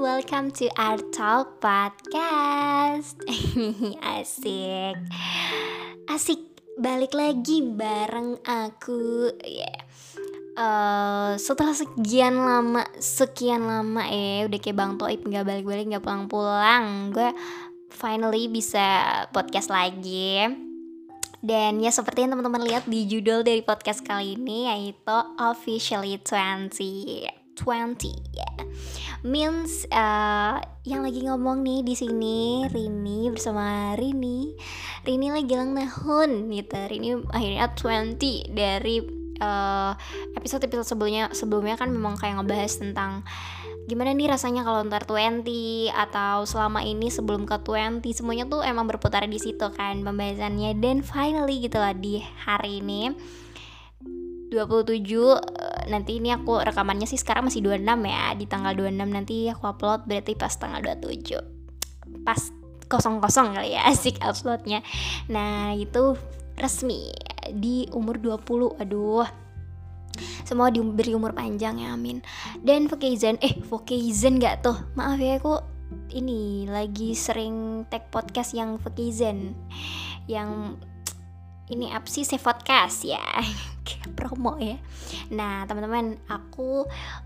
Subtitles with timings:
[0.00, 3.20] welcome to our talk podcast.
[4.16, 4.96] Asik.
[6.08, 6.40] Asik,
[6.80, 9.28] balik lagi bareng aku.
[9.44, 9.68] Ya.
[9.68, 9.78] Yeah.
[10.56, 17.12] uh, Setelah sekian lama, sekian lama ya Udah kayak Bang Toib gak balik-balik, gak pulang-pulang
[17.12, 17.36] Gue
[17.92, 19.04] finally bisa
[19.36, 20.48] podcast lagi.
[21.44, 27.39] Dan ya seperti yang teman-teman lihat di judul dari podcast kali ini yaitu officially 20
[27.60, 28.40] 20 ya.
[28.40, 28.62] Yeah.
[29.20, 34.56] means uh, yang lagi ngomong nih di sini Rini bersama Rini.
[35.04, 36.78] Rini lagi ulang tahun gitu.
[36.88, 38.96] Rini akhirnya 20 dari
[39.44, 39.92] uh,
[40.36, 43.12] episode episode sebelumnya sebelumnya kan memang kayak ngebahas tentang
[43.88, 48.86] gimana nih rasanya kalau ntar 20 atau selama ini sebelum ke 20 semuanya tuh emang
[48.86, 50.78] berputar di situ kan pembahasannya.
[50.78, 53.10] Dan finally gitu lah di hari ini
[54.50, 55.36] 27 eh,
[55.88, 58.34] nanti ini aku rekamannya sih sekarang masih 26 ya.
[58.36, 61.60] Di tanggal 26 nanti aku upload berarti pas tanggal 27
[62.26, 62.40] pas
[62.90, 64.82] kosong-kosong kali ya asik uploadnya.
[65.30, 66.18] Nah itu
[66.58, 67.08] resmi
[67.54, 69.26] di umur 20 aduh.
[70.44, 72.20] Semua diberi umur panjang ya amin.
[72.60, 74.76] Dan Vokaizen eh Vokaizen gak tuh?
[74.98, 75.62] Maaf ya aku
[76.10, 79.54] ini lagi sering tag podcast yang Vokaizen
[80.26, 80.78] yang
[81.70, 83.22] ini apa sih podcast ya.
[84.18, 84.76] Promo ya.
[85.30, 86.84] Nah teman-teman aku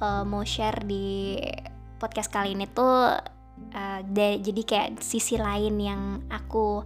[0.00, 1.40] uh, mau share di
[1.96, 3.16] podcast kali ini tuh
[3.72, 6.84] uh, jadi kayak sisi lain yang aku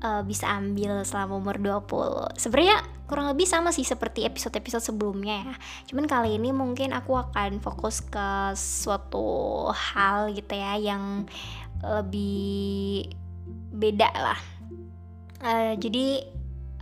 [0.00, 5.54] uh, bisa ambil selama umur 20 sebenarnya kurang lebih sama sih seperti episode-episode sebelumnya ya.
[5.90, 11.28] Cuman kali ini mungkin aku akan fokus ke suatu hal gitu ya yang
[11.84, 13.12] lebih
[13.74, 14.40] beda lah.
[15.44, 16.24] Uh, jadi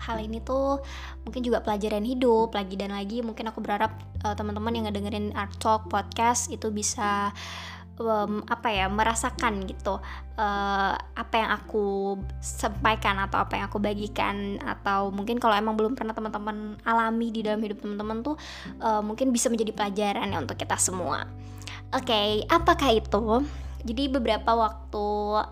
[0.03, 0.83] hal ini tuh
[1.22, 3.95] mungkin juga pelajaran hidup lagi dan lagi mungkin aku berharap
[4.27, 7.31] uh, teman-teman yang ngedengerin Art Talk podcast itu bisa
[8.02, 10.02] um, apa ya merasakan gitu
[10.39, 15.95] uh, apa yang aku sampaikan atau apa yang aku bagikan atau mungkin kalau emang belum
[15.95, 18.36] pernah teman-teman alami di dalam hidup teman-teman tuh
[18.83, 21.27] uh, mungkin bisa menjadi pelajaran ya untuk kita semua.
[21.92, 23.45] Oke, okay, apakah itu?
[23.83, 25.07] Jadi beberapa waktu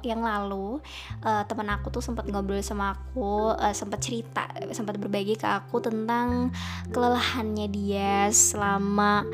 [0.06, 0.78] yang lalu
[1.22, 5.82] uh, teman aku tuh sempat ngobrol sama aku uh, sempat cerita sempat berbagi ke aku
[5.82, 6.54] tentang
[6.94, 9.26] kelelahannya dia selama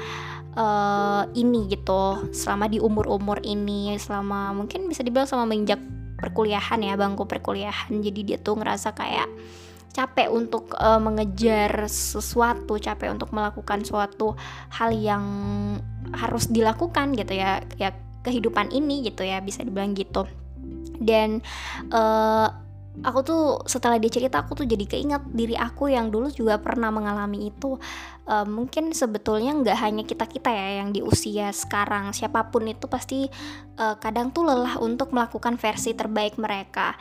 [0.57, 5.79] uh, ini gitu selama di umur-umur ini selama mungkin bisa dibilang sama menginjak
[6.17, 9.29] perkuliahan ya bangku perkuliahan jadi dia tuh ngerasa kayak
[9.97, 14.37] capek untuk uh, mengejar sesuatu, capek untuk melakukan suatu
[14.69, 15.25] hal yang
[16.13, 17.65] harus dilakukan gitu ya.
[17.81, 20.27] Ya kehidupan ini gitu ya bisa dibilang gitu.
[20.99, 21.39] Dan
[21.95, 22.49] uh,
[23.05, 26.91] aku tuh setelah dia cerita aku tuh jadi keinget diri aku yang dulu juga pernah
[26.91, 27.79] mengalami itu.
[28.27, 32.11] Uh, mungkin sebetulnya nggak hanya kita kita ya yang di usia sekarang.
[32.11, 33.31] Siapa pun itu pasti
[33.79, 36.99] uh, kadang tuh lelah untuk melakukan versi terbaik mereka.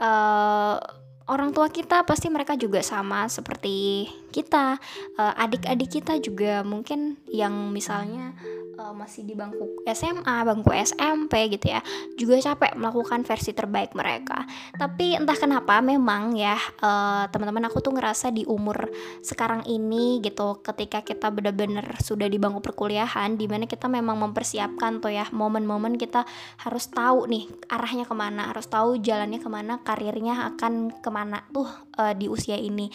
[0.00, 0.80] Uh,
[1.26, 4.78] orang tua kita pasti mereka juga sama seperti kita.
[5.18, 8.30] Adik-adik kita juga mungkin yang misalnya
[8.78, 11.80] uh, masih di bangku SMA, bangku SMP gitu ya,
[12.16, 14.44] juga capek melakukan versi terbaik mereka.
[14.76, 18.88] Tapi entah kenapa memang ya uh, teman-teman aku tuh ngerasa di umur
[19.24, 25.00] sekarang ini gitu, ketika kita benar-benar sudah di bangku perkuliahan, di mana kita memang mempersiapkan
[25.00, 26.24] tuh ya momen-momen kita
[26.62, 31.42] harus tahu nih arahnya ke mana, harus tahu jalannya ke mana, karirnya akan ke mana
[31.50, 32.88] tuh uh, di usia ini.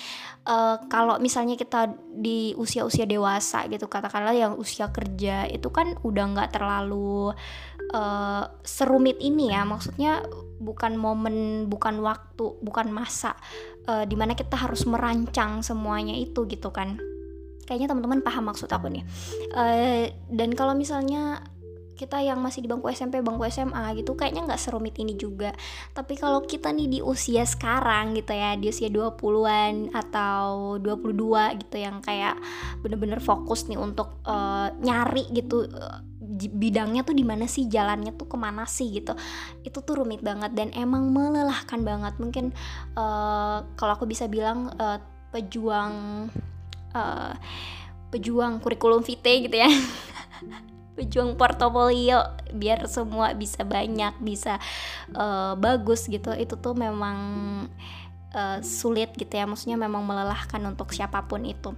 [0.46, 6.26] Uh, kalau misalnya kita di usia-usia dewasa gitu, katakanlah yang usia kerja itu kan udah
[6.38, 7.34] nggak terlalu
[7.94, 9.66] uh, serumit ini ya.
[9.66, 10.24] Maksudnya
[10.62, 13.34] bukan momen bukan waktu bukan masa
[13.90, 17.02] uh, di mana kita harus merancang semuanya itu gitu kan.
[17.66, 19.06] Kayaknya teman-teman paham maksud aku nih.
[19.54, 21.46] Uh, dan kalau misalnya
[22.02, 25.54] kita yang masih di bangku SMP, bangku SMA gitu kayaknya nggak serumit ini juga.
[25.94, 31.78] Tapi kalau kita nih di usia sekarang gitu ya, di usia 20-an atau 22 gitu
[31.78, 32.42] yang kayak
[32.82, 36.02] bener-bener fokus nih untuk uh, nyari gitu uh,
[36.50, 39.14] bidangnya tuh di mana sih jalannya tuh ke mana sih gitu
[39.62, 42.56] itu tuh rumit banget dan emang melelahkan banget mungkin
[42.96, 44.98] uh, kalau aku bisa bilang uh,
[45.36, 45.94] pejuang
[46.96, 47.34] uh,
[48.10, 49.70] pejuang kurikulum vitae gitu ya
[50.98, 52.20] pejuang portofolio
[52.52, 54.60] biar semua bisa banyak bisa
[55.16, 56.36] uh, bagus gitu.
[56.36, 57.18] Itu tuh memang
[58.36, 59.48] uh, sulit gitu ya.
[59.48, 61.72] Maksudnya memang melelahkan untuk siapa pun itu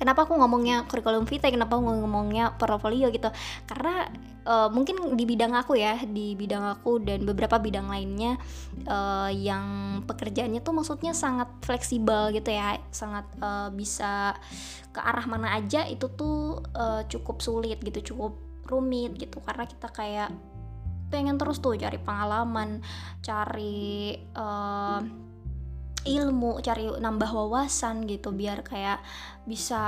[0.00, 3.28] kenapa aku ngomongnya kurikulum vitae kenapa aku ngomongnya portofolio gitu.
[3.68, 4.08] Karena
[4.48, 8.40] uh, mungkin di bidang aku ya di bidang aku dan beberapa bidang lainnya
[8.88, 14.32] uh, yang pekerjaannya tuh maksudnya sangat fleksibel gitu ya sangat uh, bisa
[14.90, 19.44] ke arah mana aja itu tuh uh, cukup sulit gitu cukup rumit gitu.
[19.44, 20.32] Karena kita kayak
[21.10, 22.80] pengen terus tuh cari pengalaman
[23.20, 25.02] cari uh,
[26.04, 29.04] ilmu cari nambah wawasan gitu biar kayak
[29.44, 29.82] bisa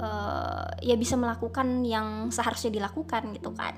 [0.00, 3.76] uh, ya bisa melakukan yang seharusnya dilakukan gitu kan.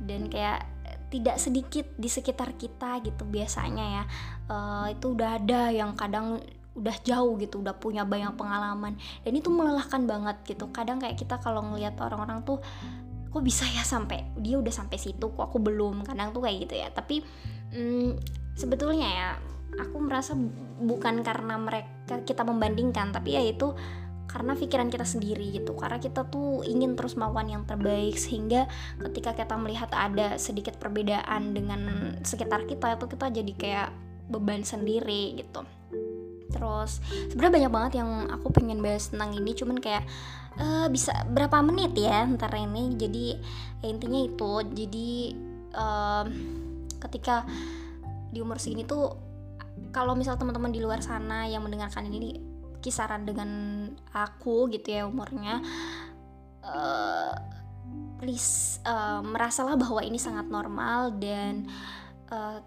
[0.00, 0.66] Dan kayak
[1.10, 4.04] tidak sedikit di sekitar kita gitu biasanya ya.
[4.50, 8.98] Uh, itu udah ada yang kadang udah jauh gitu udah punya banyak pengalaman.
[9.26, 10.70] Dan itu melelahkan banget gitu.
[10.70, 12.62] Kadang kayak kita kalau ngelihat orang-orang tuh
[13.30, 16.02] kok bisa ya sampai dia udah sampai situ kok aku belum?
[16.02, 16.88] Kadang tuh kayak gitu ya.
[16.90, 17.22] Tapi
[17.74, 18.18] hmm,
[18.54, 19.28] sebetulnya ya
[19.78, 20.34] aku merasa
[20.80, 23.76] bukan karena mereka kita membandingkan tapi ya itu
[24.30, 25.74] karena pikiran kita sendiri gitu.
[25.74, 28.70] Karena kita tuh ingin terus melakukan yang terbaik sehingga
[29.10, 33.88] ketika kita melihat ada sedikit perbedaan dengan sekitar kita itu kita jadi kayak
[34.30, 35.66] beban sendiri gitu.
[36.54, 37.02] Terus
[37.34, 40.06] sebenarnya banyak banget yang aku pengen bahas tentang ini cuman kayak
[40.62, 42.94] uh, bisa berapa menit ya ntar ini.
[42.94, 43.34] Jadi
[43.82, 44.52] ya intinya itu.
[44.62, 45.10] Jadi
[45.74, 46.24] uh,
[47.02, 47.42] ketika
[48.30, 49.29] di umur segini tuh
[49.90, 52.40] kalau misal teman-teman di luar sana yang mendengarkan ini
[52.80, 53.50] kisaran dengan
[54.12, 55.60] aku gitu ya umurnya
[56.64, 57.34] uh,
[58.20, 61.68] please uh, merasalah bahwa ini sangat normal dan
[62.32, 62.60] uh,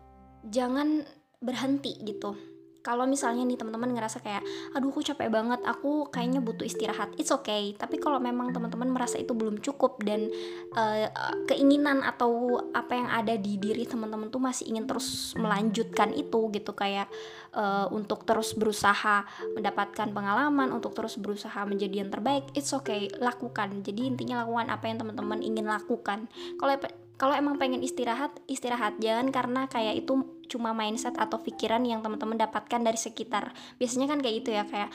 [0.49, 1.05] jangan
[1.41, 2.52] berhenti gitu
[2.83, 4.43] kalau misalnya nih teman-teman ngerasa kayak
[4.75, 7.71] aduh aku capek banget aku kayaknya butuh istirahat it's okay.
[7.79, 10.27] Tapi kalau memang teman-teman merasa itu belum cukup dan
[10.75, 11.07] uh,
[11.47, 16.75] keinginan atau apa yang ada di diri teman-teman tuh masih ingin terus melanjutkan itu gitu
[16.75, 17.07] kayak
[17.55, 19.23] uh, untuk terus berusaha
[19.55, 23.79] mendapatkan pengalaman untuk terus berusaha menjadi yang terbaik it's okay lakukan.
[23.79, 26.27] Jadi intinya lakukan apa yang teman-teman ingin lakukan.
[26.59, 26.75] Kalau
[27.17, 30.17] kalau emang pengen istirahat istirahat jangan karena kayak itu
[30.49, 33.53] cuma mindset atau pikiran yang teman-teman dapatkan dari sekitar.
[33.77, 34.89] Biasanya kan kayak gitu ya kayak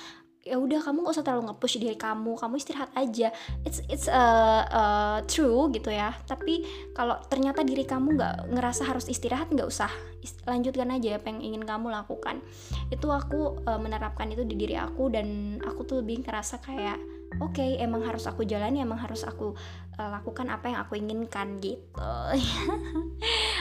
[0.49, 3.29] ya udah kamu gak usah terlalu nge-push diri kamu kamu istirahat aja.
[3.69, 6.15] It's it's uh, uh, true gitu ya.
[6.25, 6.65] Tapi
[6.97, 9.91] kalau ternyata diri kamu nggak ngerasa harus istirahat nggak usah.
[10.49, 12.41] Lanjutkan aja apa yang ingin kamu lakukan.
[12.89, 16.99] Itu aku uh, menerapkan itu di diri aku dan aku tuh lebih ngerasa kayak
[17.45, 19.53] oke okay, emang harus aku jalani emang harus aku
[19.99, 21.99] uh, lakukan apa yang aku inginkan gitu.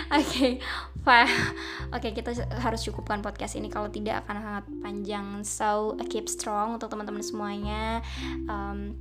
[0.07, 0.51] Oke okay,
[1.91, 2.31] oke okay, kita
[2.63, 3.67] harus cukupkan podcast ini.
[3.67, 5.27] Kalau tidak akan sangat panjang.
[5.43, 7.99] So keep strong untuk teman-teman semuanya.
[8.47, 8.95] Um,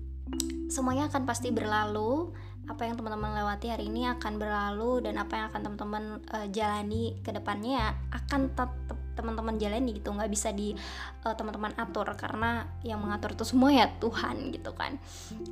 [0.66, 2.34] semuanya akan pasti berlalu.
[2.66, 6.04] Apa yang teman-teman lewati hari ini akan berlalu dan apa yang akan teman-teman
[6.34, 8.74] uh, jalani ke depannya akan tetap
[9.16, 10.76] teman-teman jalani gitu nggak bisa di
[11.24, 15.00] uh, teman-teman atur karena yang mengatur itu semua ya Tuhan gitu kan.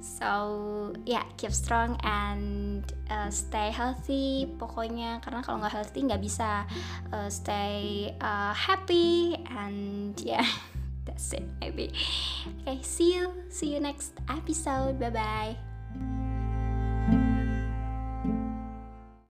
[0.04, 0.30] So
[1.08, 6.68] ya yeah, keep strong and uh, stay healthy pokoknya karena kalau nggak healthy nggak bisa
[7.10, 10.46] uh, stay uh, happy and yeah
[11.08, 11.90] that's it maybe.
[12.62, 15.00] Okay see you see you next episode.
[15.00, 15.73] Bye bye